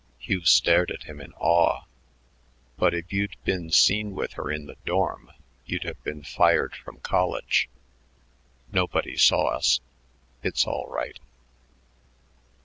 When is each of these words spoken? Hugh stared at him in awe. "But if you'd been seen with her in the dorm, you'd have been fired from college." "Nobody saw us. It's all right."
Hugh 0.17 0.43
stared 0.45 0.89
at 0.89 1.03
him 1.03 1.21
in 1.21 1.31
awe. 1.33 1.83
"But 2.75 2.95
if 2.95 3.13
you'd 3.13 3.35
been 3.43 3.69
seen 3.69 4.15
with 4.15 4.33
her 4.33 4.51
in 4.51 4.65
the 4.65 4.77
dorm, 4.83 5.29
you'd 5.67 5.83
have 5.83 6.03
been 6.03 6.23
fired 6.23 6.73
from 6.75 7.01
college." 7.01 7.69
"Nobody 8.71 9.15
saw 9.15 9.49
us. 9.49 9.79
It's 10.41 10.65
all 10.65 10.87
right." 10.89 11.19